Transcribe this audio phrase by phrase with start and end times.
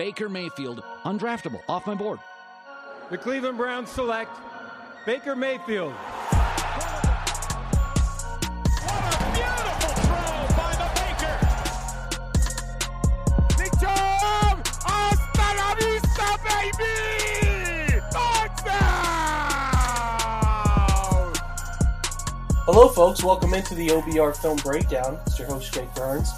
[0.00, 2.20] Baker Mayfield, undraftable, off my board.
[3.10, 4.34] The Cleveland Browns select
[5.04, 5.92] Baker Mayfield.
[5.92, 6.14] What
[9.04, 11.36] a beautiful throw by the Baker.
[22.64, 23.22] Hello, folks.
[23.22, 25.18] Welcome into the OBR Film Breakdown.
[25.26, 26.32] It's your host, Jake Burns.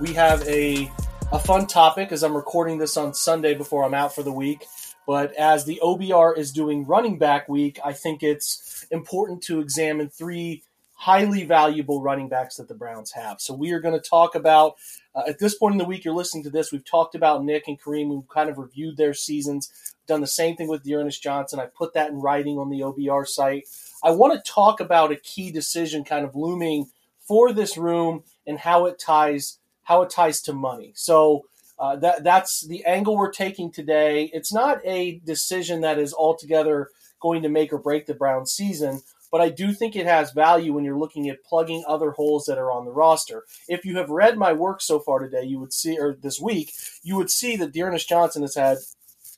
[0.00, 0.88] We have a,
[1.30, 4.64] a fun topic as I'm recording this on Sunday before I'm out for the week.
[5.06, 10.08] But as the OBR is doing running back week, I think it's important to examine
[10.08, 10.62] three
[10.94, 13.42] highly valuable running backs that the Browns have.
[13.42, 14.76] So we are going to talk about,
[15.14, 17.68] uh, at this point in the week, you're listening to this, we've talked about Nick
[17.68, 18.08] and Kareem.
[18.08, 21.60] We've kind of reviewed their seasons, done the same thing with D'Ernest Johnson.
[21.60, 23.64] I put that in writing on the OBR site.
[24.02, 26.88] I want to talk about a key decision kind of looming
[27.20, 30.92] for this room and how it ties how it ties to money.
[30.94, 31.46] So
[31.78, 34.30] uh, that that's the angle we're taking today.
[34.34, 36.90] It's not a decision that is altogether
[37.22, 39.00] going to make or break the Browns season,
[39.32, 42.58] but I do think it has value when you're looking at plugging other holes that
[42.58, 43.44] are on the roster.
[43.66, 46.70] If you have read my work so far today, you would see, or this week,
[47.02, 48.78] you would see that D'Ernest Johnson has had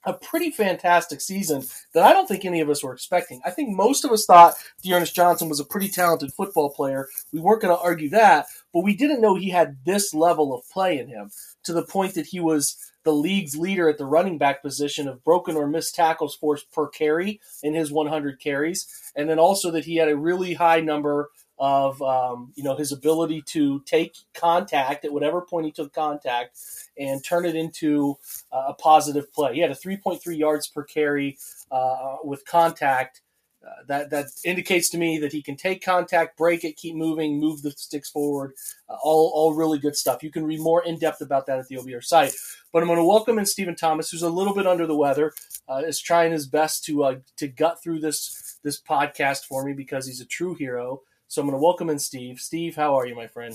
[0.04, 3.40] a pretty fantastic season that I don't think any of us were expecting.
[3.44, 7.08] I think most of us thought D'Ernest Johnson was a pretty talented football player.
[7.32, 10.68] We weren't going to argue that, but we didn't know he had this level of
[10.70, 11.30] play in him
[11.64, 15.24] to the point that he was the league's leader at the running back position of
[15.24, 19.86] broken or missed tackles forced per carry in his 100 carries, and then also that
[19.86, 21.30] he had a really high number
[21.60, 26.58] of um, you know his ability to take contact at whatever point he took contact
[26.98, 28.16] and turn it into
[28.50, 29.54] uh, a positive play.
[29.54, 31.38] He had a 3.3 yards per carry
[31.70, 33.20] uh, with contact.
[33.62, 37.38] Uh, that that indicates to me that he can take contact, break it, keep moving,
[37.38, 38.54] move the sticks forward.
[38.88, 40.22] Uh, all all really good stuff.
[40.22, 42.32] You can read more in depth about that at the OBR site.
[42.72, 45.34] But I'm going to welcome in Stephen Thomas, who's a little bit under the weather,
[45.68, 49.74] uh, is trying his best to uh, to gut through this this podcast for me
[49.74, 51.02] because he's a true hero.
[51.30, 52.40] So I'm going to welcome in Steve.
[52.40, 53.54] Steve, how are you, my friend?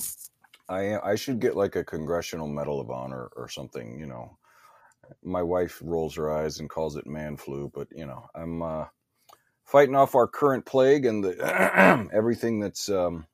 [0.69, 4.00] I I should get like a congressional medal of honor or something.
[4.00, 4.38] You know,
[5.22, 8.85] my wife rolls her eyes and calls it man flu, but you know, I'm uh,
[9.66, 12.88] fighting off our current plague and the everything that's.
[12.88, 13.28] Um,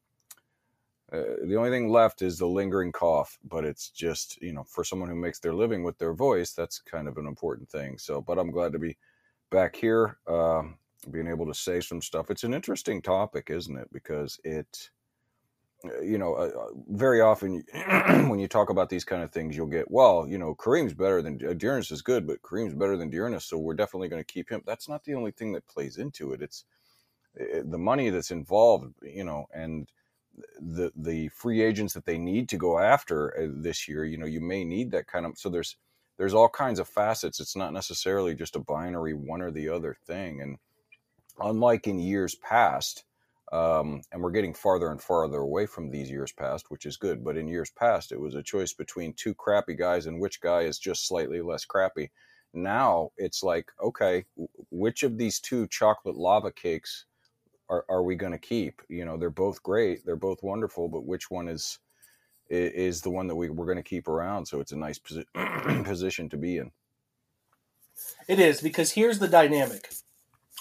[1.13, 4.83] uh, the only thing left is the lingering cough, but it's just you know for
[4.83, 7.99] someone who makes their living with their voice, that's kind of an important thing.
[7.99, 8.97] So, but I'm glad to be
[9.51, 10.17] back here.
[10.27, 12.29] Um, being able to say some stuff.
[12.29, 13.87] It's an interesting topic, isn't it?
[13.91, 14.89] Because it,
[15.83, 17.63] uh, you know, uh, uh very often
[18.29, 21.21] when you talk about these kind of things, you'll get, well, you know, Kareem's better
[21.21, 24.33] than uh, D'Ernest is good, but Kareem's better than D'Ernest, so we're definitely going to
[24.33, 24.61] keep him.
[24.65, 26.41] That's not the only thing that plays into it.
[26.41, 26.65] It's
[27.35, 29.91] it, the money that's involved, you know, and
[30.59, 34.05] the the free agents that they need to go after this year.
[34.05, 35.37] You know, you may need that kind of.
[35.37, 35.77] So there's
[36.17, 37.39] there's all kinds of facets.
[37.39, 40.57] It's not necessarily just a binary one or the other thing, and
[41.39, 43.03] unlike in years past,
[43.51, 47.23] um, and we're getting farther and farther away from these years past, which is good.
[47.23, 50.61] But in years past, it was a choice between two crappy guys and which guy
[50.61, 52.11] is just slightly less crappy.
[52.53, 54.25] Now it's like, okay,
[54.69, 57.05] which of these two chocolate lava cakes
[57.69, 58.81] are, are we going to keep?
[58.89, 61.79] You know, they're both great, they're both wonderful, but which one is
[62.49, 64.45] is the one that we, we're going to keep around?
[64.45, 66.71] So it's a nice posi- position to be in.
[68.27, 69.89] It is because here's the dynamic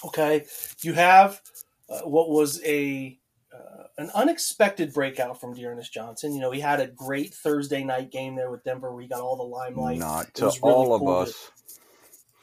[0.05, 0.45] Okay,
[0.81, 1.41] you have
[1.89, 3.17] uh, what was a
[3.53, 6.33] uh, an unexpected breakout from D'Ernest Johnson.
[6.33, 9.21] You know, he had a great Thursday night game there with Denver where he got
[9.21, 9.99] all the limelight.
[9.99, 11.51] Not to really all cool of us.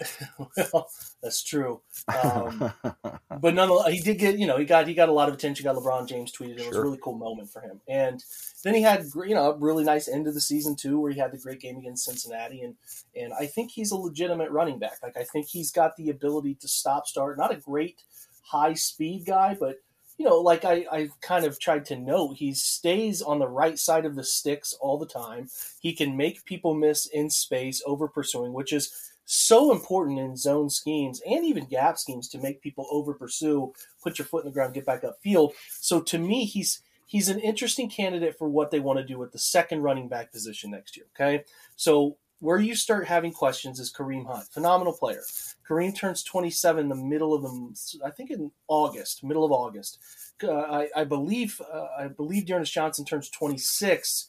[0.72, 0.88] well,
[1.22, 1.80] that's true.
[2.22, 2.72] Um,
[3.40, 5.64] but nonetheless, he did get you know he got he got a lot of attention.
[5.64, 6.56] Got LeBron James tweeted.
[6.56, 6.68] It sure.
[6.68, 7.80] was a really cool moment for him.
[7.88, 8.22] And
[8.64, 11.18] then he had you know a really nice end of the season too, where he
[11.18, 12.62] had the great game against Cincinnati.
[12.62, 12.74] And
[13.16, 14.98] and I think he's a legitimate running back.
[15.02, 17.38] Like I think he's got the ability to stop start.
[17.38, 18.02] Not a great
[18.42, 19.76] high speed guy, but
[20.18, 23.78] you know, like I, I've kind of tried to note, he stays on the right
[23.78, 25.48] side of the sticks all the time.
[25.78, 28.92] He can make people miss in space over pursuing, which is
[29.30, 33.72] so important in zone schemes and even gap schemes to make people over pursue,
[34.02, 35.52] put your foot in the ground, get back up field.
[35.68, 39.32] So to me, he's he's an interesting candidate for what they want to do with
[39.32, 41.06] the second running back position next year.
[41.14, 41.44] Okay,
[41.76, 45.22] so where you start having questions is Kareem Hunt, phenomenal player.
[45.68, 49.98] Kareem turns 27 in the middle of the, I think in August, middle of August.
[50.42, 54.28] Uh, I, I, believe uh, I believe D'Ernest Johnson turns 26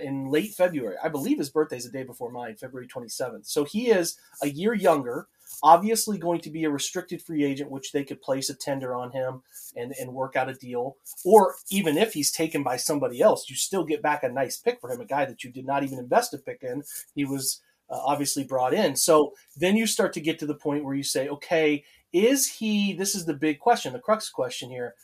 [0.00, 0.96] in late February.
[1.02, 3.46] I believe his birthday is the day before mine, February 27th.
[3.46, 5.28] So he is a year younger,
[5.62, 9.12] obviously going to be a restricted free agent, which they could place a tender on
[9.12, 9.42] him
[9.76, 10.96] and, and work out a deal.
[11.24, 14.80] Or even if he's taken by somebody else, you still get back a nice pick
[14.80, 16.82] for him, a guy that you did not even invest a pick in.
[17.14, 17.60] He was
[17.90, 18.96] uh, obviously brought in.
[18.96, 22.92] So then you start to get to the point where you say, okay, is he?
[22.92, 24.94] This is the big question, the crux question here.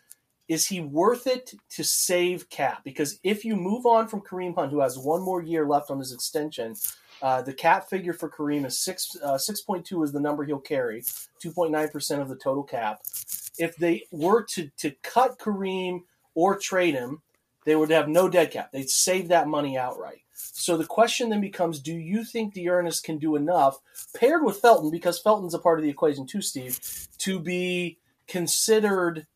[0.50, 2.82] Is he worth it to save cap?
[2.82, 6.00] Because if you move on from Kareem Hunt, who has one more year left on
[6.00, 6.74] his extension,
[7.22, 10.44] uh, the cap figure for Kareem is six uh, six point two is the number
[10.44, 11.04] he'll carry,
[11.38, 13.00] two point nine percent of the total cap.
[13.58, 16.00] If they were to to cut Kareem
[16.34, 17.22] or trade him,
[17.64, 18.72] they would have no dead cap.
[18.72, 20.22] They'd save that money outright.
[20.32, 23.78] So the question then becomes: Do you think D'Ernest can do enough,
[24.16, 26.80] paired with Felton, because Felton's a part of the equation too, Steve,
[27.18, 29.28] to be considered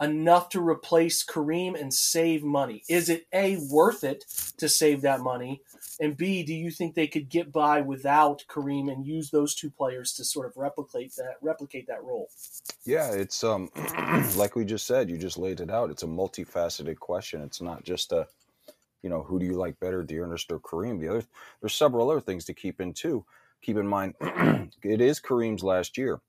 [0.00, 2.82] enough to replace Kareem and save money?
[2.88, 4.24] Is it a worth it
[4.58, 5.62] to save that money?
[6.00, 9.70] And B, do you think they could get by without Kareem and use those two
[9.70, 12.28] players to sort of replicate that replicate that role?
[12.84, 13.70] Yeah, it's um
[14.36, 15.90] like we just said, you just laid it out.
[15.90, 17.42] It's a multifaceted question.
[17.42, 18.28] It's not just a
[19.02, 21.00] you know, who do you like better, D'Ernest or Kareem?
[21.00, 21.24] The other
[21.60, 23.24] there's several other things to keep in too.
[23.62, 24.14] Keep in mind
[24.82, 26.20] it is Kareem's last year.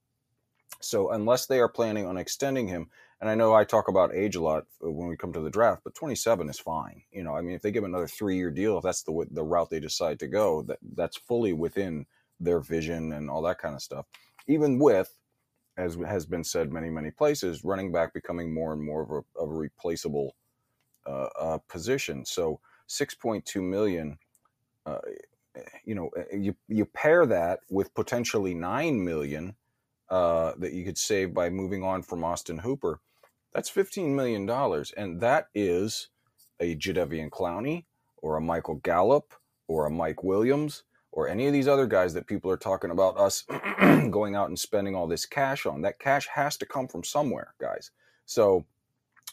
[0.81, 2.89] So unless they are planning on extending him,
[3.21, 5.49] and I know I talk about age a lot uh, when we come to the
[5.49, 7.03] draft, but 27 is fine.
[7.11, 9.43] You know, I mean, if they give another three year deal, if that's the the
[9.43, 12.05] route they decide to go, that that's fully within
[12.39, 14.05] their vision and all that kind of stuff.
[14.47, 15.13] Even with,
[15.77, 19.41] as has been said many many places, running back becoming more and more of a,
[19.41, 20.35] of a replaceable
[21.05, 22.25] uh, uh, position.
[22.25, 24.17] So 6.2 million.
[24.85, 24.99] Uh,
[25.83, 29.55] you know, uh, you you pair that with potentially nine million
[30.09, 33.01] uh, that you could save by moving on from Austin Hooper
[33.53, 34.49] that's $15 million.
[34.97, 36.09] And that is
[36.59, 37.85] a Jadeveon Clowney
[38.17, 39.33] or a Michael Gallup
[39.67, 43.17] or a Mike Williams or any of these other guys that people are talking about
[43.17, 43.45] us
[44.09, 45.81] going out and spending all this cash on.
[45.81, 47.91] That cash has to come from somewhere, guys.
[48.25, 48.65] So,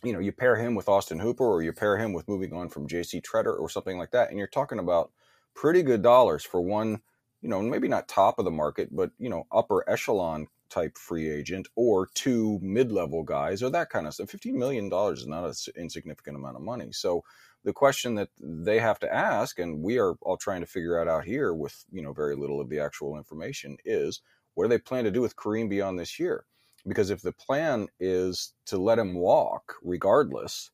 [0.02, 2.68] you know, you pair him with Austin Hooper or you pair him with moving on
[2.68, 4.30] from JC Tretter or something like that.
[4.30, 5.10] And you're talking about
[5.54, 7.00] pretty good dollars for one,
[7.42, 11.28] you know, maybe not top of the market, but, you know, upper echelon type free
[11.28, 14.28] agent or two mid-level guys or that kind of stuff.
[14.28, 16.92] $15 million is not an insignificant amount of money.
[16.92, 17.22] So
[17.64, 21.08] the question that they have to ask, and we are all trying to figure out
[21.08, 24.20] out here with, you know, very little of the actual information is
[24.54, 26.44] what do they plan to do with Kareem beyond this year?
[26.86, 30.70] Because if the plan is to let him walk regardless,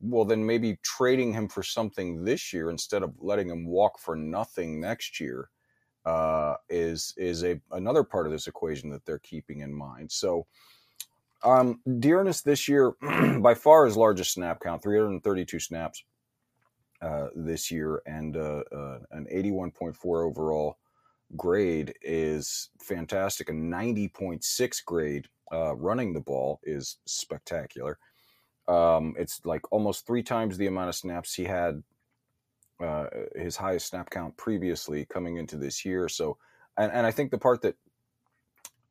[0.00, 4.16] well, then maybe trading him for something this year instead of letting him walk for
[4.16, 5.48] nothing next year
[6.04, 10.10] uh, is is a another part of this equation that they're keeping in mind.
[10.10, 10.46] So,
[11.44, 12.94] um, D'Ernest this year,
[13.40, 16.04] by far his largest snap count, 332 snaps
[17.00, 19.96] uh, this year, and uh, uh an 81.4
[20.26, 20.78] overall
[21.36, 23.48] grade is fantastic.
[23.48, 27.98] A 90.6 grade uh, running the ball is spectacular.
[28.68, 31.82] Um, it's like almost three times the amount of snaps he had
[32.80, 36.08] uh, his highest snap count previously coming into this year.
[36.08, 36.38] So,
[36.76, 37.76] and, and I think the part that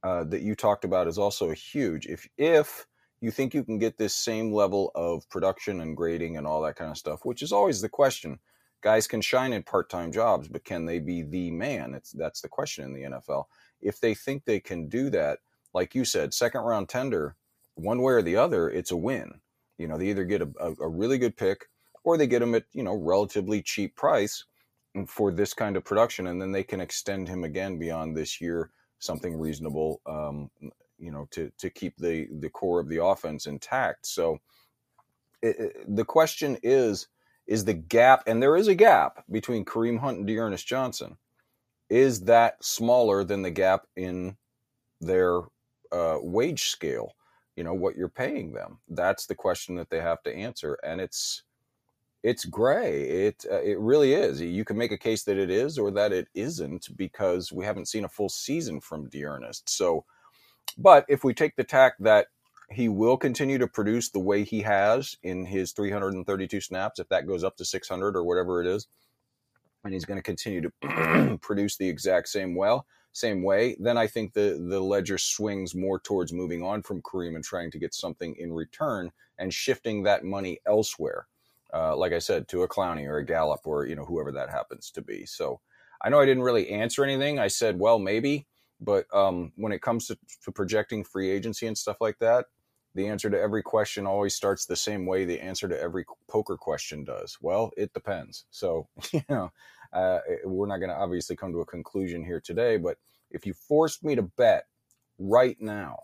[0.04, 2.08] uh, that you talked about is also huge.
[2.08, 2.88] If if
[3.22, 6.76] you think you can get this same level of production and grading and all that
[6.76, 8.40] kind of stuff, which is always the question.
[8.82, 11.94] Guys can shine in part-time jobs, but can they be the man?
[11.94, 13.46] It's that's the question in the NFL.
[13.80, 15.40] If they think they can do that,
[15.72, 17.36] like you said, second round tender,
[17.76, 19.42] one way or the other, it's a win.
[19.78, 21.68] You know, they either get a, a, a really good pick
[22.04, 24.46] or they get him at you know relatively cheap price
[25.08, 28.72] for this kind of production, and then they can extend him again beyond this year,
[29.00, 30.50] something reasonable, um,
[31.00, 34.06] you know, to to keep the the core of the offense intact.
[34.06, 34.40] So
[35.42, 37.08] it, it, the question is
[37.48, 41.18] is the gap, and there is a gap between Kareem Hunt and D'Ernest Johnson.
[41.90, 44.38] Is that smaller than the gap in
[45.02, 45.42] their
[45.92, 47.14] uh, wage scale?
[47.56, 48.80] You know what you're paying them.
[48.88, 51.44] That's the question that they have to answer, and it's
[52.24, 53.02] it's gray.
[53.02, 54.42] It uh, it really is.
[54.42, 57.88] You can make a case that it is or that it isn't because we haven't
[57.88, 59.68] seen a full season from D'Ernest.
[59.70, 60.06] So,
[60.78, 62.28] but if we take the tack that
[62.70, 67.28] he will continue to produce the way he has in his 332 snaps, if that
[67.28, 68.88] goes up to 600 or whatever it is,
[69.84, 74.06] and he's going to continue to produce the exact same well, same way, then I
[74.06, 77.96] think the the ledger swings more towards moving on from Kareem and trying to get
[77.96, 81.28] something in return and shifting that money elsewhere
[81.74, 84.50] uh, like I said, to a Clowney or a Gallup or you know whoever that
[84.50, 85.26] happens to be.
[85.26, 85.62] So
[86.04, 87.40] I know I didn't really answer anything.
[87.40, 88.48] I said, well, maybe,
[88.80, 92.46] but um, when it comes to, to projecting free agency and stuff like that,
[92.96, 96.58] the answer to every question always starts the same way the answer to every poker
[96.58, 97.38] question does.
[97.40, 98.46] Well, it depends.
[98.52, 99.52] So you know,
[99.94, 102.98] uh, we're not going to obviously come to a conclusion here today, but
[103.30, 104.66] if you forced me to bet
[105.20, 105.98] right now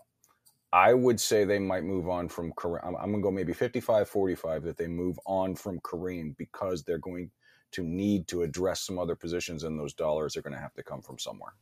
[0.72, 2.80] I would say they might move on from Kareem.
[2.86, 6.82] I'm, I'm going to go maybe 55 45 that they move on from Kareem because
[6.82, 7.30] they're going
[7.72, 10.82] to need to address some other positions, and those dollars are going to have to
[10.82, 11.52] come from somewhere.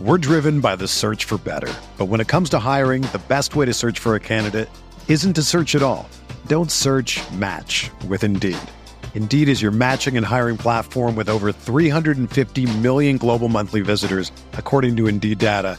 [0.00, 1.72] We're driven by the search for better.
[1.98, 4.68] But when it comes to hiring, the best way to search for a candidate
[5.08, 6.08] isn't to search at all.
[6.46, 8.58] Don't search match with Indeed.
[9.14, 14.96] Indeed is your matching and hiring platform with over 350 million global monthly visitors, according
[14.96, 15.78] to Indeed data,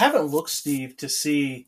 [0.00, 1.66] Haven't looked, Steve, to see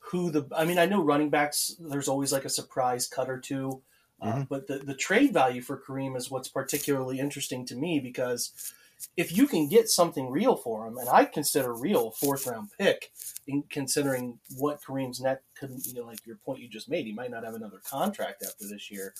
[0.00, 0.46] who the.
[0.56, 1.74] I mean, I know running backs.
[1.78, 3.82] There's always like a surprise cut or 2
[4.20, 8.52] uh, but the the trade value for Kareem is what's particularly interesting to me because
[9.16, 13.12] if you can get something real for him, and I consider real fourth round pick,
[13.46, 17.12] in considering what Kareem's net could, you know, like your point you just made, he
[17.12, 19.14] might not have another contract after this year.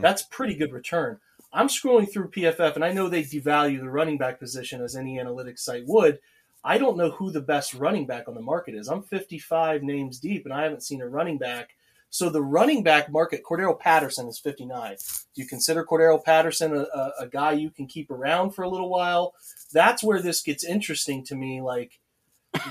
[0.00, 1.18] That's pretty good return.
[1.52, 5.18] I'm scrolling through PFF, and I know they devalue the running back position as any
[5.18, 6.20] analytics site would.
[6.64, 8.88] I don't know who the best running back on the market is.
[8.88, 11.76] I'm 55 names deep, and I haven't seen a running back.
[12.08, 14.96] So the running back market, Cordarrelle Patterson is 59.
[15.34, 18.68] Do you consider Cordarrelle Patterson a, a, a guy you can keep around for a
[18.68, 19.34] little while?
[19.72, 21.60] That's where this gets interesting to me.
[21.60, 21.98] Like,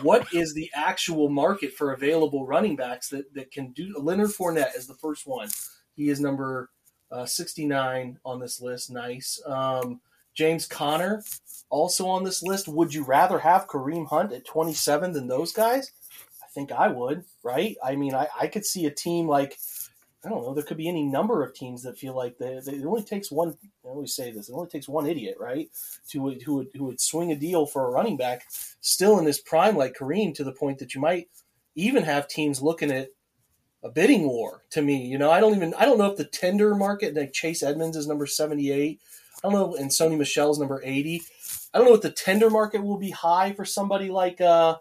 [0.02, 3.94] what is the actual market for available running backs that, that can do?
[4.00, 5.50] Leonard Fournette is the first one.
[5.96, 6.70] He is number
[7.12, 8.92] uh, 69 on this list.
[8.92, 9.42] Nice.
[9.46, 10.02] Um,
[10.34, 11.24] James Conner
[11.70, 12.68] also on this list.
[12.68, 15.92] Would you rather have Kareem Hunt at 27 than those guys?
[16.42, 17.76] I think I would, right?
[17.84, 19.58] I mean, I, I could see a team like,
[20.24, 22.74] I don't know, there could be any number of teams that feel like they, they,
[22.74, 25.70] it only takes one, I always say this, it only takes one idiot, right?
[26.10, 28.44] To, who, would, who would swing a deal for a running back
[28.82, 31.28] still in his prime like Kareem to the point that you might
[31.76, 33.10] even have teams looking at
[33.84, 35.06] a bidding war to me.
[35.06, 37.98] You know, I don't even, I don't know if the tender market, like Chase Edmonds
[37.98, 39.02] is number 78.
[39.44, 41.22] I don't know, and Sony Michel's number 80.
[41.74, 44.78] I don't know if the tender market will be high for somebody like uh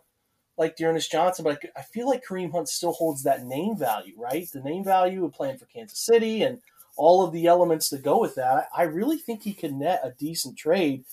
[0.59, 4.47] like D'Ernest Johnson, but I feel like Kareem Hunt still holds that name value, right?
[4.53, 6.61] The name value of playing for Kansas City and
[6.97, 8.69] all of the elements that go with that.
[8.77, 11.05] I really think he could net a decent trade.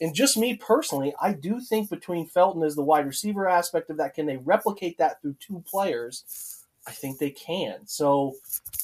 [0.00, 3.98] And just me personally, I do think between Felton as the wide receiver aspect of
[3.98, 6.59] that, can they replicate that through two players?
[6.90, 7.86] I think they can.
[7.86, 8.34] So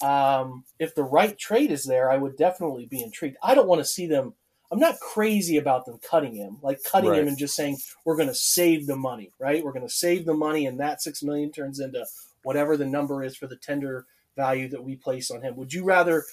[0.01, 3.37] um, if the right trade is there, I would definitely be intrigued.
[3.43, 4.35] I don't want to see them.
[4.71, 7.21] I'm not crazy about them cutting him, like cutting Right.
[7.21, 9.65] him and just saying we're going to save the money, right?
[9.65, 12.07] We're going to save the money, and that six million turns into
[12.45, 15.57] whatever the number is for the tender value that we place on him.
[15.57, 16.25] Would you rather?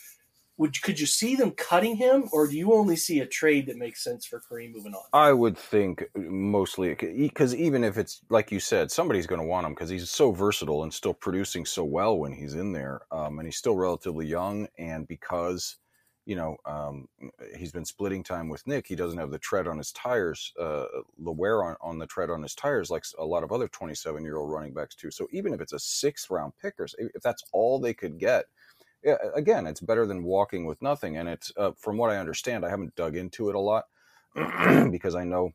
[0.58, 3.78] Would could you see them cutting him, or do you only see a trade that
[3.78, 5.02] makes sense for Kareem moving on?
[5.12, 9.66] I would think mostly because even if it's like you said, somebody's going to want
[9.66, 13.40] him because he's so versatile and still producing so well when he's in there, um,
[13.40, 15.78] and he's still relatively young, and because
[16.26, 17.08] you know um,
[17.58, 20.86] he's been splitting time with Nick, he doesn't have the tread on his tires, uh,
[21.18, 24.24] the wear on, on the tread on his tires like a lot of other 27
[24.24, 25.10] year old running backs too.
[25.10, 28.46] So even if it's a sixth round pick or if that's all they could get.
[29.36, 32.66] Again, it's better than walking with nothing, and it's uh, from what I understand.
[32.66, 33.86] I haven't dug into it a lot
[34.92, 35.52] because I know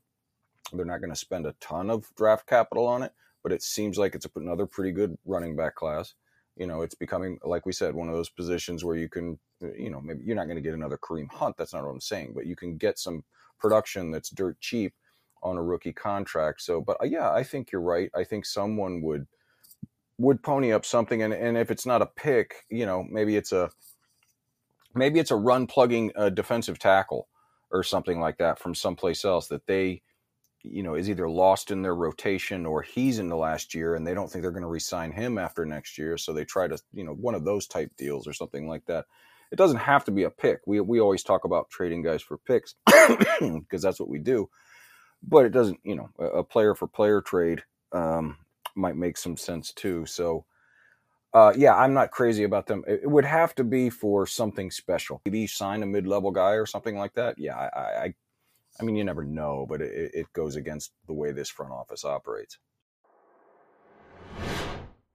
[0.73, 3.13] they're not going to spend a ton of draft capital on it,
[3.43, 6.15] but it seems like it's another pretty good running back class.
[6.57, 9.91] You know, it's becoming, like we said, one of those positions where you can, you
[9.91, 11.57] know, maybe you're not going to get another Kareem Hunt.
[11.57, 13.25] That's not what I'm saying, but you can get some
[13.59, 14.93] production that's dirt cheap
[15.43, 16.61] on a rookie contract.
[16.63, 18.11] So, but uh, yeah, I think you're right.
[18.15, 19.27] I think someone would
[20.19, 23.53] would pony up something, and and if it's not a pick, you know, maybe it's
[23.53, 23.71] a
[24.95, 27.29] maybe it's a run plugging uh, defensive tackle
[27.71, 30.03] or something like that from someplace else that they
[30.63, 34.07] you know is either lost in their rotation or he's in the last year and
[34.07, 36.19] they don't think they're going to re-sign him after next year.
[36.19, 39.07] So they try to you know one of those type deals or something like that.
[39.51, 40.61] It doesn't have to be a pick.
[40.67, 42.75] We we always talk about trading guys for picks
[43.41, 44.51] because that's what we do.
[45.23, 48.37] But it doesn't you know a, a player for player trade um,
[48.77, 50.45] might make some sense too so
[51.35, 52.83] uh, yeah, I'm not crazy about them.
[52.87, 55.21] It, would have to be for something special.
[55.27, 57.39] Maybe sign a mid-level guy or something like that.
[57.39, 58.15] Yeah, I, I,
[58.81, 62.05] I mean, you never know, but it, it goes against the way this front office
[62.05, 62.59] operates.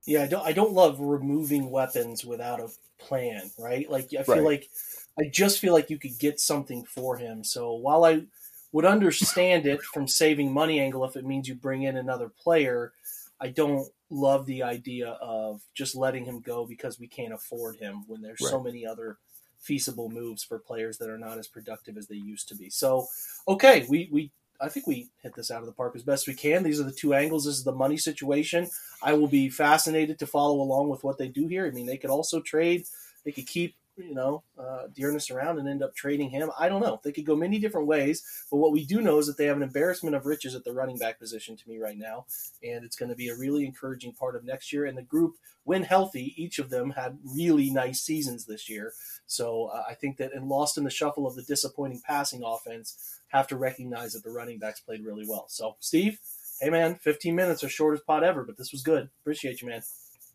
[0.06, 0.46] Yeah, I don't.
[0.46, 2.68] I don't love removing weapons without a
[2.98, 3.90] plan, right?
[3.90, 4.44] Like I feel Right.
[4.44, 4.70] like
[5.18, 7.42] I just feel like you could get something for him.
[7.42, 8.26] So while I
[8.72, 12.92] would understand it from saving money angle if it means you bring in another player,
[13.40, 18.04] I don't love the idea of just letting him go because we can't afford him
[18.06, 19.18] when there's so many other
[19.58, 22.70] feasible moves for players that are not as productive as they used to be.
[22.70, 23.06] So,
[23.48, 26.34] okay, we we I think we hit this out of the park as best we
[26.34, 26.62] can.
[26.62, 27.44] These are the two angles.
[27.44, 28.68] This is the money situation.
[29.02, 31.66] I will be fascinated to follow along with what they do here.
[31.66, 32.86] I mean, they could also trade.
[33.24, 36.50] They could keep, you know, uh, D'Ernest around and end up trading him.
[36.58, 37.00] I don't know.
[37.02, 38.22] They could go many different ways.
[38.50, 40.72] But what we do know is that they have an embarrassment of riches at the
[40.72, 42.26] running back position to me right now,
[42.62, 44.84] and it's going to be a really encouraging part of next year.
[44.84, 45.34] And the group,
[45.64, 48.92] when healthy, each of them had really nice seasons this year.
[49.26, 53.20] So uh, I think that, and lost in the shuffle of the disappointing passing offense,
[53.28, 55.46] have to recognize that the running backs played really well.
[55.48, 56.20] So, Steve,
[56.60, 59.08] hey man, 15 minutes, our shortest pod ever, but this was good.
[59.22, 59.82] Appreciate you, man.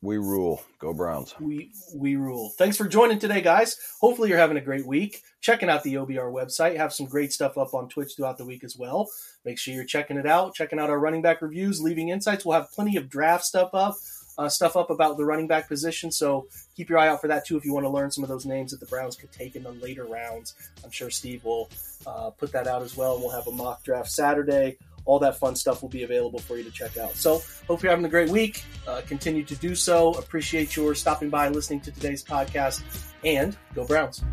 [0.02, 0.64] We rule.
[0.80, 1.36] Go Browns.
[1.42, 2.54] We we rule.
[2.58, 3.76] Thanks for joining today, guys.
[4.00, 5.24] Hopefully you're having a great week.
[5.42, 6.78] Checking out the OBR website.
[6.78, 9.10] Have some great stuff up on Twitch throughout the week as well.
[9.44, 10.54] Make sure you're checking it out.
[10.56, 12.46] Checking out our running back reviews, leaving insights.
[12.46, 13.96] We'll have plenty of draft stuff up,
[14.38, 16.14] uh, stuff up about the running back position.
[16.14, 18.30] So keep your eye out for that too if you want to learn some of
[18.30, 20.56] those names that the Browns could take in the later rounds.
[20.82, 21.70] I'm sure Steve will
[22.08, 23.16] uh, put that out as well.
[23.16, 24.78] And we'll have a mock draft Saturday.
[25.10, 27.16] All that fun stuff will be available for you to check out.
[27.16, 28.64] So, hope you're having a great week.
[28.88, 30.14] Uh, continue to do so.
[30.14, 32.84] Appreciate your stopping by and listening to today's podcast.
[33.24, 34.24] And go Browns.